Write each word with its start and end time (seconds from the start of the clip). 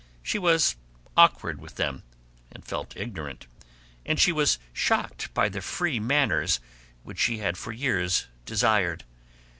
She 0.23 0.39
was 0.39 0.77
awkward 1.15 1.61
with 1.61 1.75
them, 1.75 2.01
and 2.51 2.65
felt 2.65 2.97
ignorant, 2.97 3.45
and 4.03 4.19
she 4.19 4.31
was 4.31 4.57
shocked 4.73 5.31
by 5.35 5.47
the 5.47 5.61
free 5.61 5.99
manners 5.99 6.59
which 7.03 7.19
she 7.19 7.37
had 7.37 7.55
for 7.55 7.71
years 7.71 8.25
desired. 8.43 9.03